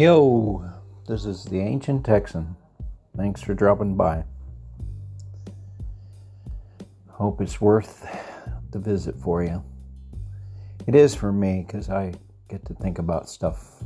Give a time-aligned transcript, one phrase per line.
[0.00, 0.64] Yo,
[1.06, 2.56] this is the Ancient Texan.
[3.18, 4.24] Thanks for dropping by.
[7.10, 8.08] Hope it's worth
[8.70, 9.62] the visit for you.
[10.86, 12.14] It is for me because I
[12.48, 13.84] get to think about stuff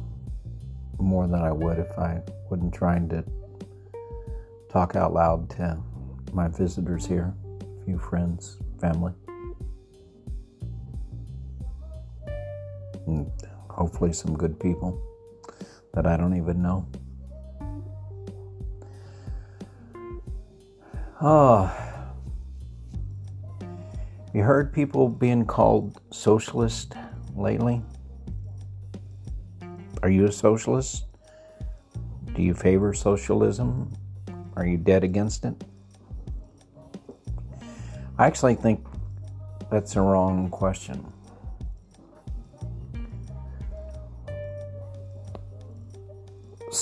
[1.01, 3.24] more than I would if I wasn't trying to
[4.71, 5.83] talk out loud to
[6.33, 9.15] my visitors here, a few friends, family.
[13.09, 13.29] And
[13.69, 14.96] hopefully, some good people
[15.95, 16.87] that I don't even know.
[21.21, 21.73] Oh,
[24.35, 26.95] you heard people being called socialist
[27.37, 27.80] lately?
[30.02, 31.07] Are you a socialist?
[32.35, 33.93] Do you favor socialism?
[34.57, 35.65] Are you dead against it?
[38.18, 38.85] I actually think
[39.71, 41.07] that's a wrong question.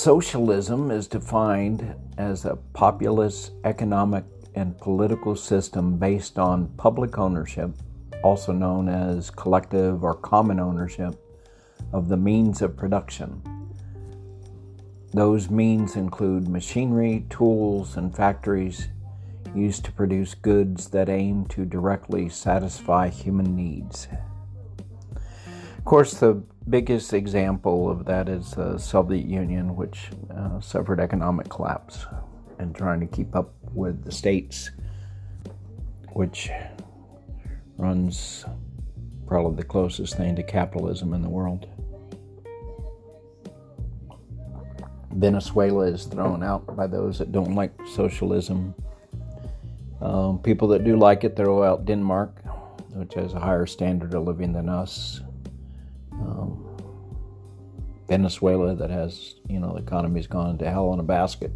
[0.03, 4.25] Socialism is defined as a populist economic
[4.57, 7.71] and political system based on public ownership,
[8.25, 11.15] also known as collective or common ownership,
[11.93, 13.41] of the means of production.
[15.13, 18.89] Those means include machinery, tools, and factories
[19.55, 24.09] used to produce goods that aim to directly satisfy human needs.
[25.79, 31.49] Of course, the biggest example of that is the Soviet Union, which uh, suffered economic
[31.49, 32.07] collapse
[32.59, 34.71] and trying to keep up with the states,
[36.13, 36.51] which
[37.77, 38.45] runs
[39.27, 41.69] probably the closest thing to capitalism in the world.
[45.13, 48.75] Venezuela is thrown out by those that don't like socialism.
[50.01, 52.41] Um, people that do like it throw out Denmark,
[52.95, 55.21] which has a higher standard of living than us
[58.09, 61.53] Venezuela that has, you know, the economy's gone to hell in a basket.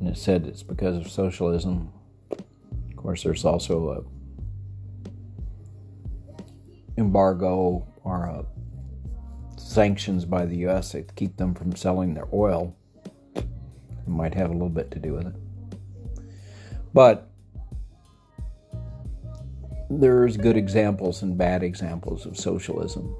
[0.00, 1.92] And it said it's because of socialism.
[2.30, 4.02] Of course, there's also a
[7.00, 8.44] embargo or a
[9.56, 10.92] sanctions by the U.S.
[10.92, 12.76] that keep them from selling their oil.
[13.34, 13.46] It
[14.06, 15.34] might have a little bit to do with it.
[16.92, 17.30] But
[19.88, 23.14] there's good examples and bad examples of socialism.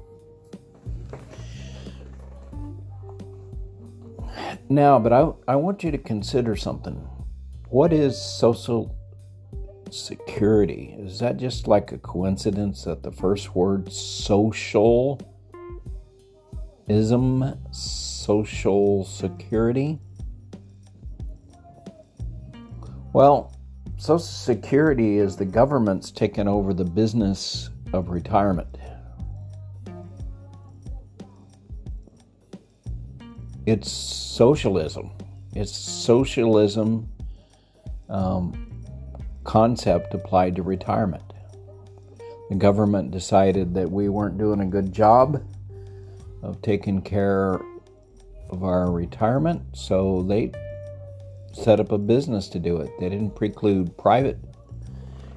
[4.69, 6.95] Now, but I, I want you to consider something.
[7.69, 8.95] What is social
[9.91, 10.95] security?
[10.97, 15.19] Is that just like a coincidence that the first word social
[16.87, 19.99] ism, social security?
[23.13, 23.53] Well,
[24.03, 28.77] Social Security is the government's taken over the business of retirement.
[33.65, 35.11] It's socialism.
[35.55, 37.09] It's socialism
[38.09, 38.67] um,
[39.43, 41.23] concept applied to retirement.
[42.49, 45.43] The government decided that we weren't doing a good job
[46.41, 47.61] of taking care
[48.49, 50.51] of our retirement, so they
[51.53, 52.91] set up a business to do it.
[52.99, 54.39] They didn't preclude private,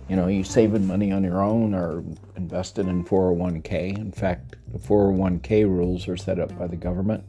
[0.08, 2.02] you know, you saving money on your own or
[2.36, 3.96] invested in 401k.
[3.96, 7.24] In fact, the 401k rules are set up by the government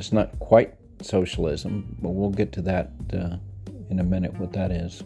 [0.00, 3.36] it's not quite socialism, but we'll get to that uh,
[3.90, 5.04] in a minute what that is.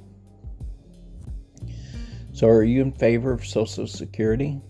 [2.32, 4.60] So, are you in favor of Social Security?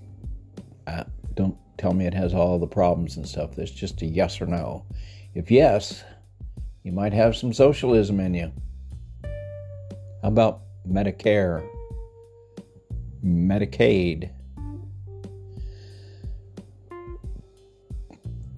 [0.87, 3.55] Uh, don't tell me it has all the problems and stuff.
[3.55, 4.87] That's just a yes or no.
[5.35, 6.03] If yes,
[6.85, 8.53] you might have some socialism in you.
[10.23, 11.67] How about Medicare,
[13.23, 14.31] Medicaid?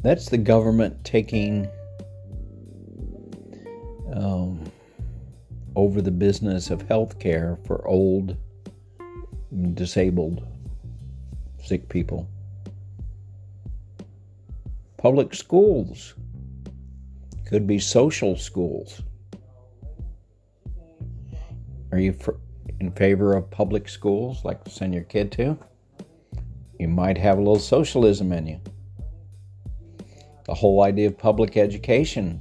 [0.07, 1.69] That's the government taking
[4.15, 4.61] um,
[5.75, 8.37] over the business of health care for old,
[9.75, 10.47] disabled,
[11.61, 12.31] sick people.
[14.97, 16.15] Public schools
[17.45, 19.03] could be social schools.
[21.91, 22.39] Are you for,
[22.79, 25.59] in favor of public schools, like to send your kid to?
[26.79, 28.61] You might have a little socialism in you
[30.47, 32.41] the whole idea of public education,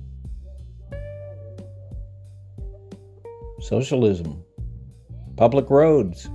[3.59, 4.43] socialism,
[5.37, 6.29] public roads,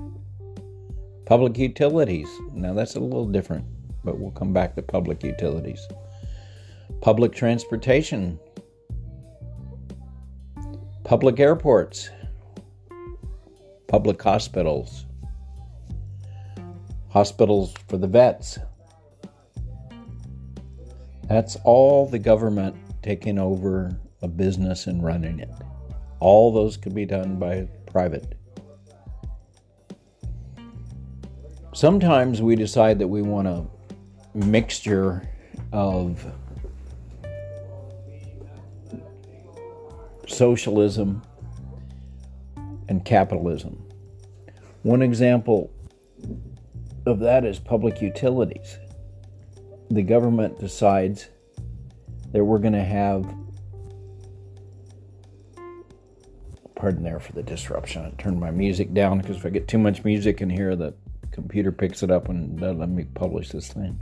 [1.27, 2.29] public utilities.
[2.53, 3.65] Now that's a little different,
[4.05, 5.87] but we'll come back to public utilities.
[7.03, 8.39] Public transportation,
[11.05, 12.11] public airports,
[13.87, 15.07] public hospitals,
[17.11, 18.59] hospitals for the vets
[21.31, 22.75] that's all the government
[23.05, 25.49] taking over a business and running it.
[26.19, 28.35] All those could be done by private.
[31.73, 33.65] Sometimes we decide that we want a
[34.35, 35.23] mixture
[35.73, 36.27] of
[40.27, 41.23] socialism
[42.89, 43.81] and capitalism.
[44.83, 45.71] One example
[47.07, 48.81] of that is public utilities.
[49.91, 51.29] The government decides
[52.33, 53.25] that we're going to have
[56.81, 58.07] pardon there for the disruption.
[58.07, 60.95] I turned my music down because if I get too much music in here, the
[61.31, 64.01] computer picks it up and let me publish this thing.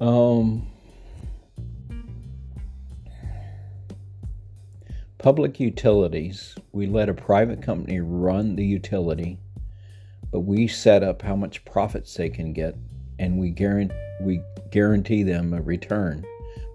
[0.00, 0.70] Um,
[5.18, 9.38] public utilities, we let a private company run the utility,
[10.32, 12.74] but we set up how much profits they can get,
[13.20, 16.24] and we guarantee we guarantee them a return.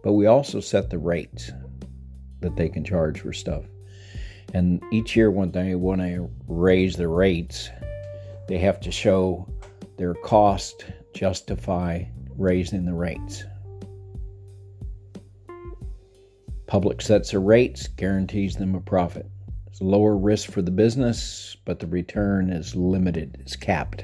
[0.03, 1.51] But we also set the rates
[2.41, 3.65] that they can charge for stuff.
[4.53, 7.69] And each year, when they want to raise the rates,
[8.47, 9.47] they have to show
[9.97, 12.03] their cost justify
[12.37, 13.43] raising the rates.
[16.67, 19.29] Public sets the rates, guarantees them a profit.
[19.67, 24.03] It's lower risk for the business, but the return is limited, it's capped.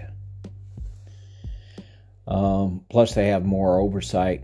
[2.28, 4.44] Um, plus, they have more oversight.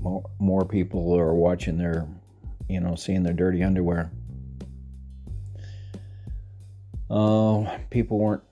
[0.00, 2.06] More, more people are watching their,
[2.68, 4.10] you know, seeing their dirty underwear.
[7.10, 8.42] Uh, people weren't,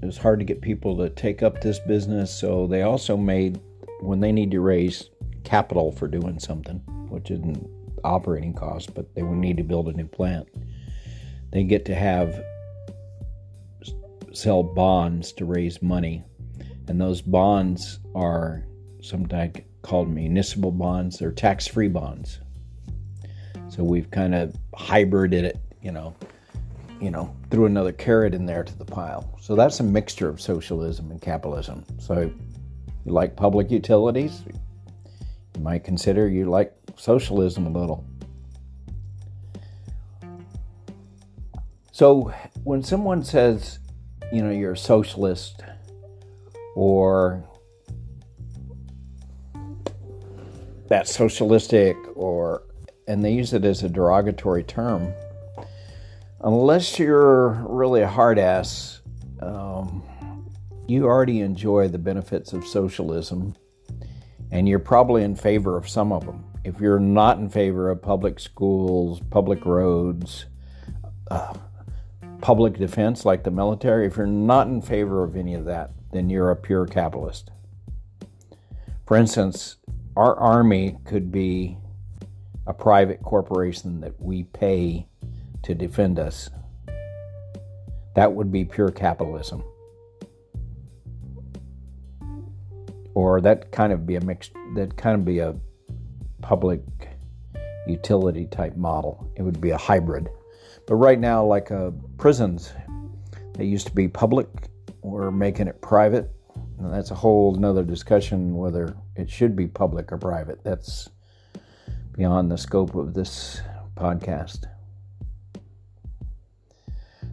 [0.00, 3.60] it was hard to get people to take up this business, so they also made,
[4.00, 5.10] when they need to raise
[5.44, 6.78] capital for doing something,
[7.08, 7.68] which isn't
[8.04, 10.48] operating costs, but they would need to build a new plant,
[11.52, 12.42] they get to have
[14.32, 16.22] sell bonds to raise money.
[16.88, 18.64] And those bonds are
[19.00, 22.40] sometimes called municipal bonds, they're tax free bonds.
[23.68, 26.16] So we've kind of hybrided it, you know,
[27.00, 29.38] you know, threw another carrot in there to the pile.
[29.40, 31.84] So that's a mixture of socialism and capitalism.
[31.98, 32.32] So
[33.04, 34.42] you like public utilities,
[35.54, 38.04] you might consider you like socialism a little.
[41.92, 42.32] So
[42.64, 43.78] when someone says,
[44.32, 45.62] you know, you're a socialist
[46.78, 47.42] or
[50.86, 52.62] that socialistic or
[53.08, 55.12] and they use it as a derogatory term
[56.42, 59.00] unless you're really a hard ass,
[59.40, 60.04] um,
[60.86, 63.56] you already enjoy the benefits of socialism
[64.52, 66.44] and you're probably in favor of some of them.
[66.62, 70.46] If you're not in favor of public schools, public roads,
[71.28, 71.54] uh,
[72.40, 76.30] public defense like the military, if you're not in favor of any of that, then
[76.30, 77.50] you're a pure capitalist.
[79.06, 79.76] For instance,
[80.16, 81.78] our army could be
[82.66, 85.06] a private corporation that we pay
[85.62, 86.50] to defend us.
[88.14, 89.62] That would be pure capitalism.
[93.14, 95.56] Or that kind of be a mixed that kind of be a
[96.42, 96.82] public
[97.86, 99.28] utility type model.
[99.36, 100.28] It would be a hybrid.
[100.86, 102.72] But right now, like uh, prisons,
[103.54, 104.48] they used to be public.
[105.02, 106.30] We're making it private.
[106.80, 110.62] That's a whole another discussion whether it should be public or private.
[110.64, 111.08] That's
[112.12, 113.60] beyond the scope of this
[113.96, 114.64] podcast.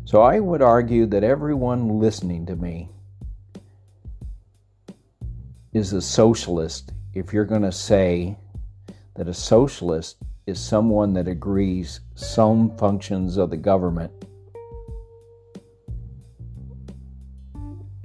[0.06, 2.90] So I would argue that everyone listening to me
[5.74, 8.38] is a socialist if you're going to say
[9.16, 14.12] that a socialist is someone that agrees some functions of the government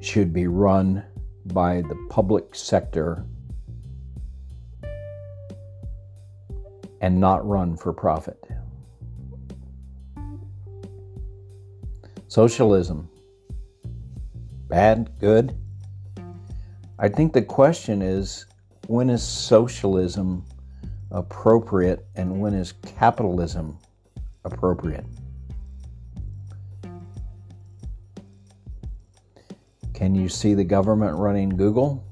[0.01, 1.05] should be run
[1.47, 3.25] by the public sector
[7.01, 8.43] and not run for profit.
[12.29, 13.09] Socialism.
[14.69, 15.11] Bad?
[15.19, 15.57] Good?
[16.99, 18.47] I think the question is
[18.87, 20.45] when is socialism
[21.11, 23.79] appropriate and when is capitalism
[24.45, 25.05] appropriate?
[30.01, 32.03] Can you see the government running Google?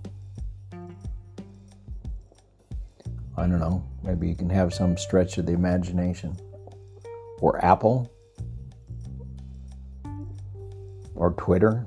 [3.34, 3.82] I don't know.
[4.02, 6.36] Maybe you can have some stretch of the imagination.
[7.40, 8.12] Or Apple?
[11.14, 11.86] or Twitter.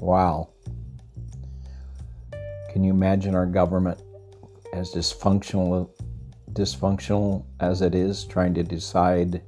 [0.00, 0.50] Wow.
[2.72, 4.02] Can you imagine our government
[4.74, 5.90] as dysfunctional
[6.54, 9.42] dysfunctional as it is, trying to decide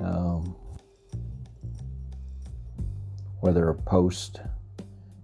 [0.00, 0.54] um,
[3.40, 4.40] whether a post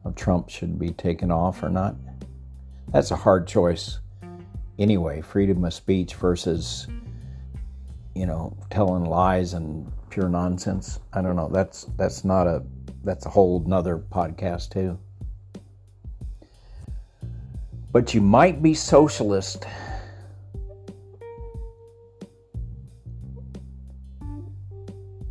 [0.04, 1.96] of Trump should be taken off or not?
[2.92, 3.98] That's a hard choice.
[4.78, 6.86] anyway, freedom of speech versus,
[8.14, 11.00] you know, telling lies and pure nonsense.
[11.12, 11.48] I don't know.
[11.48, 12.62] That's that's not a
[13.04, 14.98] that's a whole nother podcast too.
[17.92, 19.66] But you might be socialist.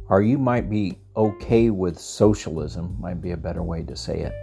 [0.10, 4.34] Or you might be okay with socialism, might be a better way to say it,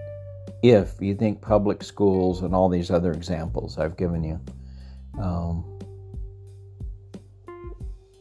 [0.64, 4.40] if you think public schools and all these other examples I've given you
[5.22, 5.78] um,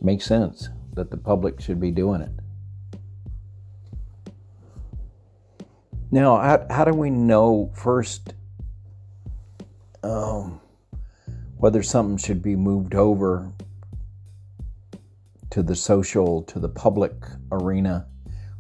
[0.02, 2.32] make sense that the public should be doing it.
[6.12, 8.34] Now, how, how do we know first
[10.04, 10.60] um,
[11.56, 13.50] whether something should be moved over
[15.52, 17.14] to the social, to the public
[17.54, 18.06] arena,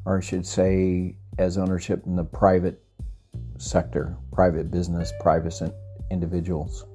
[0.05, 2.81] or I should say, as ownership in the private
[3.57, 5.59] sector, private business, private
[6.11, 6.85] individuals?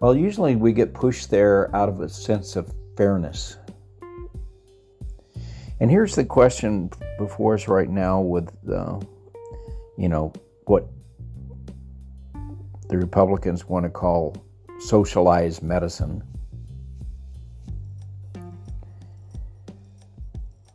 [0.00, 3.56] Well, usually we get pushed there out of a sense of fairness.
[5.80, 9.00] And here's the question before us right now with, uh,
[9.96, 10.32] you know,
[10.66, 10.88] what
[12.88, 14.36] the Republicans want to call
[14.80, 16.22] socialized medicine.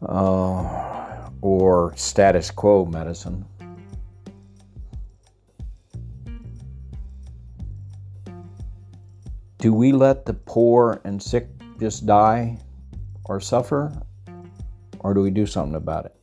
[0.01, 3.45] Uh, or status quo medicine.
[9.63, 11.47] Do we let the poor and sick
[11.79, 12.57] just die
[13.23, 13.93] or suffer?
[14.99, 16.15] Or do we do something about it?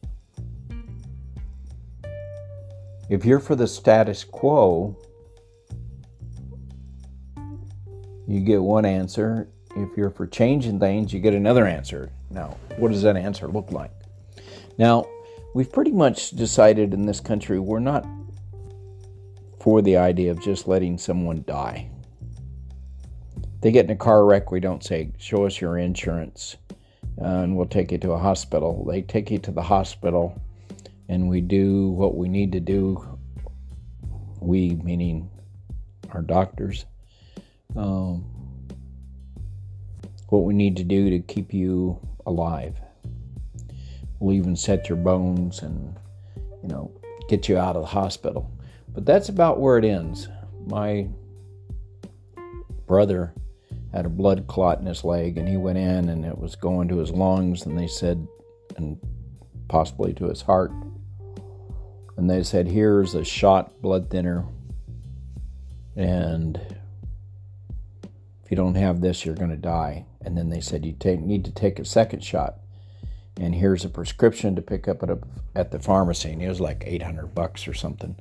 [3.09, 4.95] If you're for the status quo,
[8.29, 9.49] you get one answer.
[9.75, 12.13] If you're for changing things, you get another answer.
[12.29, 13.93] Now, what does that answer look like?
[14.77, 15.07] Now,
[15.55, 18.07] we've pretty much decided in this country we're not
[19.61, 21.91] for the idea of just letting someone die.
[23.61, 26.57] They get in a car wreck, we don't say, show us your insurance
[27.21, 28.85] uh, and we'll take you to a hospital.
[28.89, 30.41] They take you to the hospital,
[31.09, 33.19] and we do what we need to do.
[34.41, 35.31] We, meaning
[36.13, 36.87] our doctors,
[37.77, 38.25] um,
[40.29, 42.81] what we need to do to keep you alive.
[44.19, 45.95] We'll even set your bones and,
[46.63, 46.91] you know,
[47.29, 48.51] get you out of the hospital.
[48.89, 50.29] But that's about where it ends.
[50.67, 51.09] My
[52.87, 53.35] brother
[53.93, 56.89] had a blood clot in his leg, and he went in, and it was going
[56.89, 58.27] to his lungs, and they said,
[58.77, 58.99] and
[59.69, 60.73] possibly to his heart.
[62.17, 64.45] And they said, "Here's a shot blood thinner,
[65.97, 66.61] and
[68.45, 71.21] if you don't have this, you're going to die." And then they said, "You take,
[71.21, 72.59] need to take a second shot."
[73.41, 75.19] And here's a prescription to pick up at, a,
[75.55, 78.17] at the pharmacy, and it was like 800 bucks or something.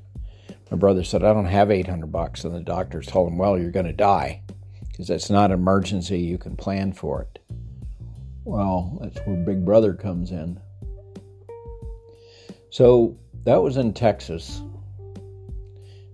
[0.71, 3.71] My brother said, "I don't have 800 bucks," and the doctors told him, "Well, you're
[3.71, 4.41] going to die."
[4.99, 7.39] Because it's not an emergency, you can plan for it.
[8.43, 10.59] Well, that's where Big Brother comes in.
[12.69, 14.61] So that was in Texas.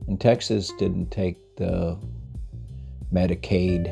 [0.08, 1.98] And Texas didn't take the
[3.12, 3.92] Medicaid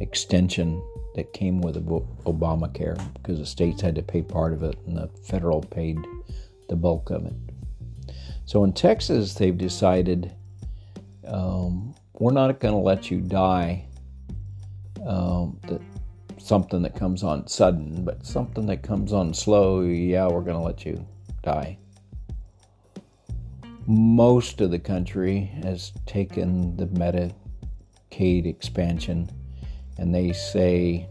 [0.00, 0.82] extension
[1.14, 5.08] that came with Obamacare because the states had to pay part of it and the
[5.22, 5.98] federal paid
[6.68, 7.34] the bulk of it.
[8.44, 10.34] So in Texas, they've decided
[11.24, 13.84] um, we're not going to let you die.
[15.06, 15.80] Um, that
[16.38, 20.62] something that comes on sudden, but something that comes on slow, yeah, we're going to
[20.62, 21.06] let you
[21.42, 21.78] die.
[23.86, 29.30] Most of the country has taken the Medicaid expansion
[29.98, 31.08] and they say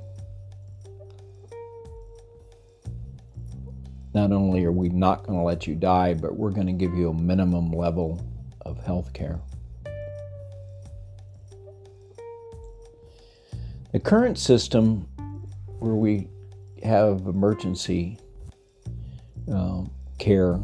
[4.13, 6.93] not only are we not going to let you die, but we're going to give
[6.95, 8.21] you a minimum level
[8.61, 9.39] of health care.
[13.95, 15.07] The current system,
[15.79, 16.27] where we
[16.83, 18.19] have emergency
[19.49, 20.59] um, care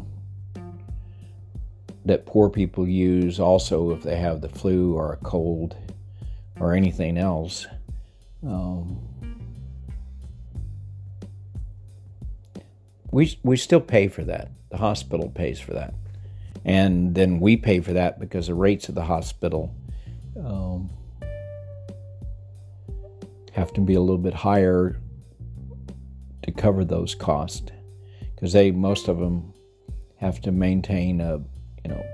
[2.04, 5.74] that poor people use also if they have the flu or a cold
[6.60, 7.66] or anything else.
[8.46, 9.00] Um,
[13.12, 14.50] we, we still pay for that.
[14.68, 15.94] The hospital pays for that.
[16.66, 19.74] And then we pay for that because the rates of the hospital
[20.36, 20.90] um,
[23.52, 25.00] have to be a little bit higher
[26.42, 27.70] to cover those costs
[28.34, 29.52] because they most of them
[30.16, 31.36] have to maintain a
[31.84, 32.04] you know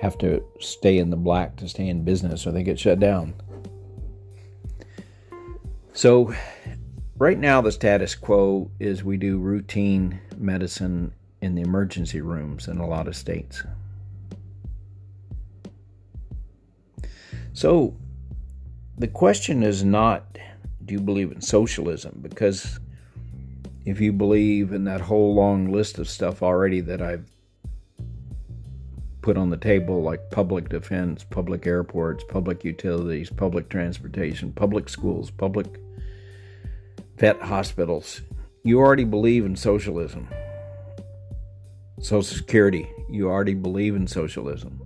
[0.00, 3.34] have to stay in the black to stay in business or they get shut down.
[5.92, 6.32] So
[7.16, 12.78] right now the status quo is we do routine medicine in the emergency rooms in
[12.78, 13.64] a lot of states.
[17.52, 17.96] So
[18.98, 20.38] the question is not
[20.84, 22.18] do you believe in socialism?
[22.22, 22.80] Because
[23.84, 27.30] if you believe in that whole long list of stuff already that I've
[29.20, 35.30] put on the table, like public defense, public airports, public utilities, public transportation, public schools,
[35.30, 35.66] public
[37.16, 38.22] vet hospitals,
[38.64, 40.28] you already believe in socialism.
[42.00, 44.80] Social Security, you already believe in socialism.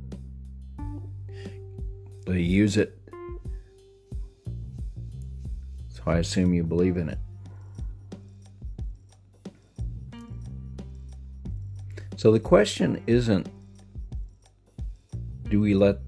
[2.27, 3.02] They use it.
[6.05, 7.19] So I assume you believe in it.
[12.17, 13.49] So the question isn't
[15.49, 15.99] do we let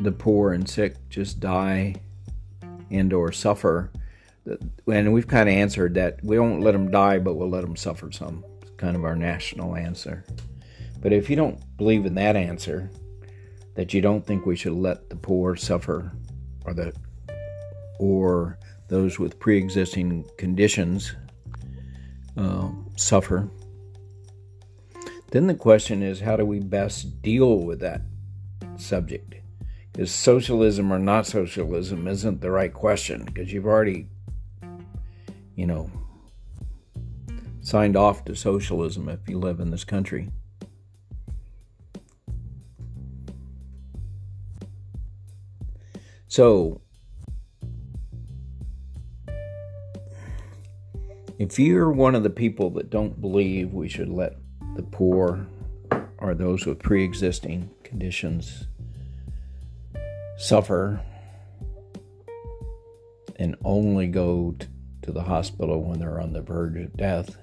[0.00, 1.94] the poor and sick just die
[2.90, 3.90] and or suffer?
[4.86, 7.76] And we've kind of answered that we won't let them die but we'll let them
[7.76, 8.44] suffer some.
[8.62, 10.24] It's kind of our national answer.
[11.00, 12.90] But if you don't believe in that answer
[13.78, 16.12] that you don't think we should let the poor suffer
[16.64, 16.92] or the
[17.98, 18.58] or
[18.88, 21.14] those with pre-existing conditions
[22.36, 23.48] uh, suffer
[25.30, 28.02] then the question is how do we best deal with that
[28.76, 29.28] subject
[29.98, 34.06] is socialism or not socialism isn't the right question because you've already,
[35.56, 35.90] you know,
[37.60, 40.30] signed off to socialism if you live in this country.
[46.28, 46.82] So,
[51.38, 54.34] if you're one of the people that don't believe we should let
[54.76, 55.46] the poor
[56.18, 58.66] or those with pre existing conditions
[60.36, 61.00] suffer
[63.36, 64.54] and only go
[65.02, 67.38] to the hospital when they're on the verge of death.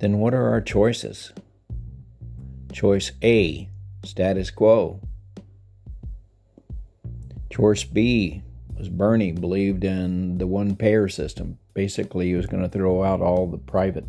[0.00, 1.32] Then what are our choices?
[2.72, 3.68] Choice A,
[4.04, 5.00] status quo.
[7.50, 8.42] Choice B
[8.78, 11.58] was Bernie believed in the one payer system.
[11.74, 14.06] Basically, he was going to throw out all the private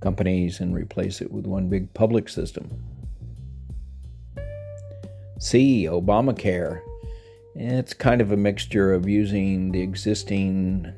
[0.00, 2.68] companies and replace it with one big public system.
[5.38, 6.82] C, Obamacare.
[7.54, 10.92] It's kind of a mixture of using the existing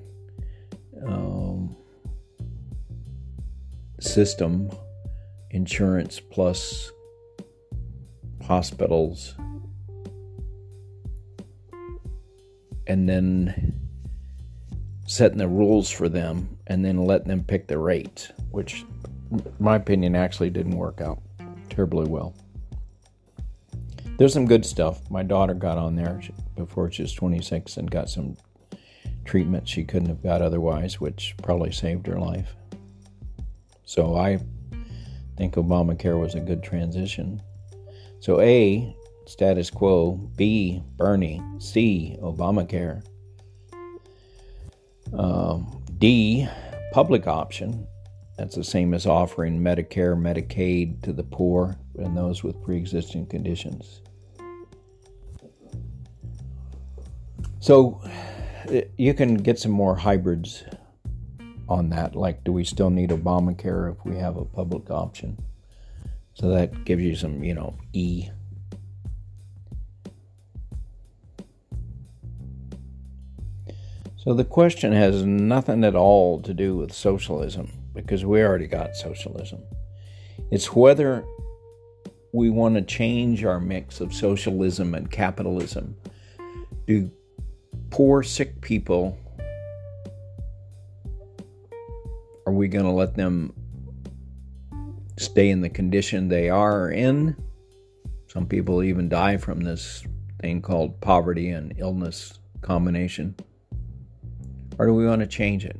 [1.07, 1.77] um,
[4.01, 4.71] system,
[5.53, 6.91] insurance plus
[8.45, 9.35] hospitals,
[12.87, 13.79] and then
[15.07, 18.85] setting the rules for them and then letting them pick the rates, which
[19.59, 21.21] my opinion, actually didn't work out
[21.71, 22.35] terribly well.
[24.19, 25.11] There's some good stuff.
[25.11, 26.21] My daughter got on there
[26.57, 28.37] before she was 26 and got some
[29.25, 32.55] treatment she couldn't have got otherwise, which probably saved her life.
[33.85, 34.41] So I
[35.37, 37.43] think Obamacare was a good transition.
[38.21, 40.13] So A, status quo.
[40.37, 41.43] B, Bernie.
[41.59, 43.05] C, Obamacare.
[45.13, 46.49] Um, D,
[46.93, 47.87] public option.
[48.39, 53.27] That's the same as offering Medicare, Medicaid to the poor and those with pre existing
[53.27, 54.01] conditions.
[57.61, 58.03] So
[58.97, 60.65] you can get some more hybrids
[61.73, 62.15] on that.
[62.15, 65.43] Like, do we still need Obamacare if we have a public option?
[66.35, 68.29] So that gives you some, you know, E.
[74.17, 78.95] So the question has nothing at all to do with socialism because we already got
[78.95, 79.63] socialism.
[80.53, 81.25] It's whether
[82.33, 85.97] we want to change our mix of socialism and capitalism.
[86.87, 87.11] Do
[87.91, 89.19] poor, sick people,
[92.63, 93.53] we going to let them
[95.19, 97.37] stay in the condition they are in?
[98.29, 100.05] Some people even die from this
[100.41, 103.35] thing called poverty and illness combination.
[104.79, 105.77] Or do we want to change it?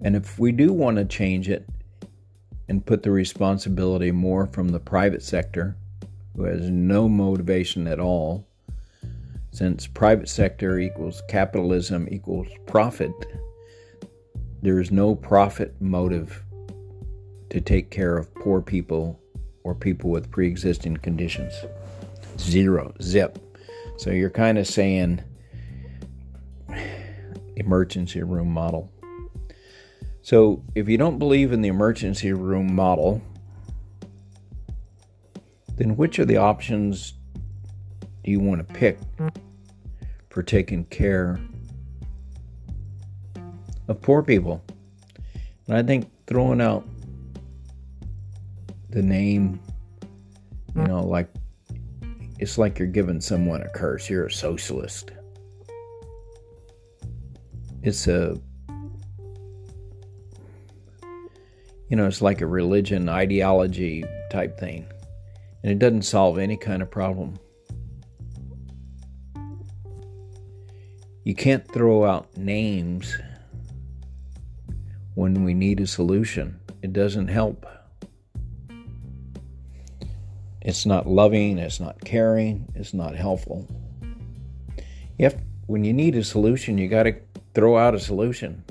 [0.00, 1.68] And if we do want to change it
[2.70, 5.76] and put the responsibility more from the private sector,
[6.34, 8.48] who has no motivation at all,
[9.52, 13.12] since private sector equals capitalism equals profit,
[14.62, 16.42] there is no profit motive
[17.50, 19.20] to take care of poor people
[19.62, 21.52] or people with pre existing conditions.
[22.38, 23.38] Zero, zip.
[23.98, 25.22] So you're kind of saying
[27.56, 28.90] emergency room model.
[30.22, 33.20] So, if you don't believe in the emergency room model,
[35.76, 37.14] then which of the options
[38.24, 38.98] do you want to pick
[40.30, 41.38] for taking care
[43.88, 44.64] of poor people.
[45.68, 46.86] And I think throwing out
[48.90, 49.60] the name,
[50.74, 51.28] you know, like
[52.38, 54.10] it's like you're giving someone a curse.
[54.10, 55.12] You're a socialist.
[57.82, 58.40] It's a,
[61.88, 64.86] you know, it's like a religion ideology type thing.
[65.62, 67.38] And it doesn't solve any kind of problem.
[71.24, 73.16] You can't throw out names
[75.14, 76.58] when we need a solution.
[76.82, 77.64] It doesn't help.
[80.60, 83.68] It's not loving, it's not caring, it's not helpful.
[85.20, 87.14] Have, when you need a solution, you got to
[87.54, 88.64] throw out a solution.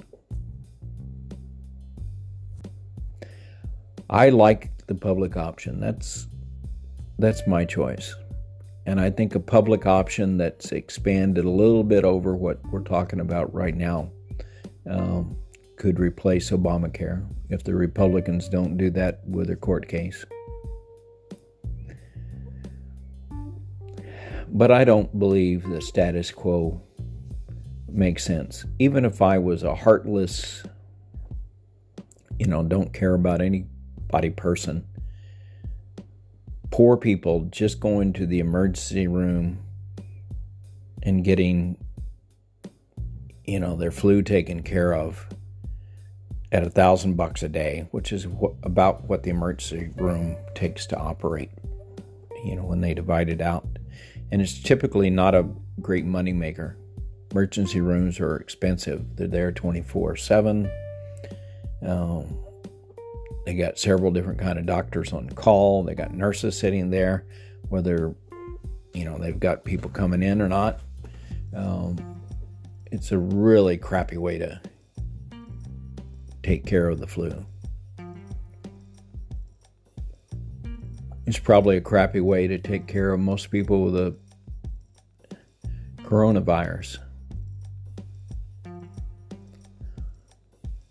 [4.09, 5.79] I like the public option.
[5.79, 6.27] That's
[7.17, 8.13] that's my choice.
[8.85, 13.19] And I think a public option that's expanded a little bit over what we're talking
[13.19, 14.11] about right now
[14.89, 15.37] um,
[15.77, 20.25] could replace Obamacare if the Republicans don't do that with their court case.
[24.47, 26.81] But I don't believe the status quo
[27.87, 28.65] makes sense.
[28.79, 30.63] Even if I was a heartless,
[32.37, 34.85] you know, don't care about anybody person,
[36.71, 39.60] poor people just going to the emergency room
[41.03, 41.77] and getting,
[43.45, 45.27] you know, their flu taken care of
[46.51, 50.86] at a thousand bucks a day, which is wh- about what the emergency room takes
[50.86, 51.51] to operate,
[52.43, 53.67] you know, when they divide it out.
[54.31, 55.47] And it's typically not a
[55.81, 56.77] great money maker.
[57.31, 59.15] Emergency rooms are expensive.
[59.15, 60.71] They're there 24 7.
[61.86, 62.38] Um,
[63.45, 65.84] They got several different kind of doctors on call.
[65.84, 67.25] They got nurses sitting there,
[67.69, 68.15] whether
[68.93, 70.80] you know they've got people coming in or not.
[71.56, 71.97] Um,
[72.91, 74.62] it's a really crappy way to
[76.43, 77.45] take care of the flu.
[81.25, 84.15] It's probably a crappy way to take care of most people with a
[86.04, 86.97] coronavirus.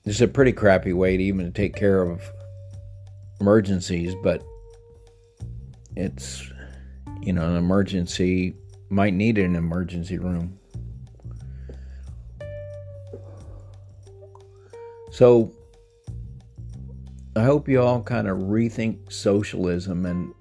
[0.06, 2.22] It's a pretty crappy way to even take care of
[3.40, 4.44] emergencies, but
[5.96, 6.50] it's,
[7.20, 8.54] you know, an emergency
[8.90, 10.58] might need an emergency room.
[15.10, 15.52] So
[17.36, 20.34] I hope you all kind of rethink socialism and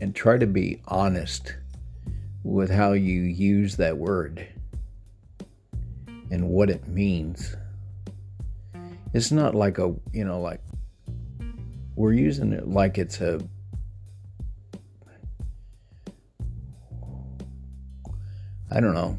[0.00, 1.56] and try to be honest
[2.42, 4.46] with how you use that word
[6.30, 7.56] and what it means.
[9.12, 10.60] It's not like a, you know, like
[12.00, 13.38] we're using it like it's a
[18.70, 19.18] I don't know.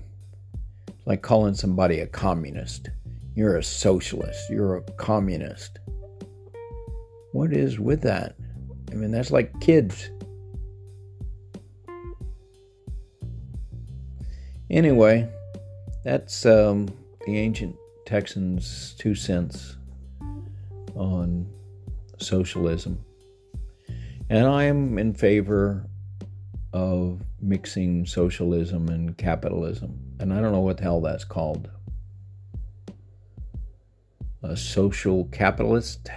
[1.06, 2.90] like calling somebody a communist.
[3.36, 4.50] You're a socialist.
[4.50, 5.78] You're a communist.
[7.34, 8.36] What is with that?
[8.92, 10.10] I mean, that's like kids.
[14.72, 15.30] Anyway,
[16.04, 16.88] that's um,
[17.28, 19.76] the ancient Texans' two cents
[20.96, 21.46] on
[22.22, 23.04] socialism.
[24.30, 25.86] And I am in favor
[26.74, 30.00] of mixing socialism and capitalism.
[30.20, 31.70] And I don't know what the hell that's called.
[34.44, 36.10] A social capitalist?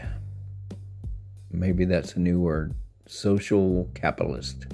[1.51, 2.75] Maybe that's a new word.
[3.07, 4.67] Social capitalist.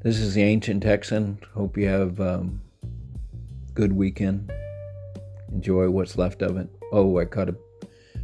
[0.00, 1.38] This is the Ancient Texan.
[1.54, 2.60] Hope you have um,
[3.74, 4.52] good weekend.
[5.52, 6.68] Enjoy what's left of it.
[6.90, 7.56] Oh, I caught a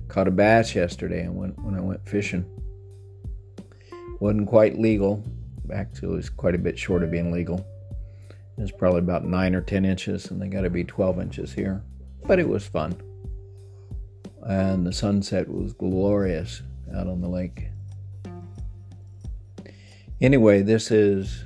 [0.09, 2.45] caught a bass yesterday when when I went fishing.
[4.21, 5.23] wasn't quite legal.
[5.73, 7.67] Actually, it was quite a bit short of being legal.
[8.57, 11.53] It was probably about nine or ten inches, and they got to be twelve inches
[11.53, 11.83] here.
[12.27, 13.01] But it was fun,
[14.45, 16.63] and the sunset was glorious
[16.97, 17.69] out on the lake.
[20.21, 21.45] Anyway, this is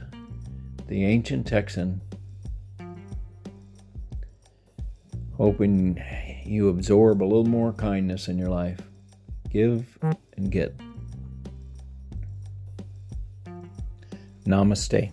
[0.88, 2.00] the ancient Texan,
[5.36, 5.96] hoping
[6.44, 8.80] you absorb a little more kindness in your life.
[9.50, 9.98] Give
[10.36, 10.74] and get.
[14.44, 15.12] Namaste.